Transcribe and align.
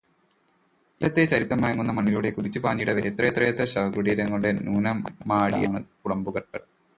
ഇന്നലത്തെ 1.01 1.23
ചരിത്രം 1.25 1.61
മയങ്ങുന്ന 1.61 1.91
മണ്ണിലൂടെ 1.91 2.29
കുതിച്ചുപാഞ്ഞീടവെ 2.29 3.03
എത്രയെത്ര 3.09 3.65
ശവകുടീരങ്ങളിൽ 3.65 4.57
ന്രുത്തമാടിയതാണാക്കുളമ്പുകൾ 4.67 6.43